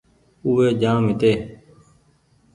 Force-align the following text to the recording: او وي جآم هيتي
او 0.43 0.49
وي 0.57 0.67
جآم 0.81 1.03
هيتي 1.09 1.31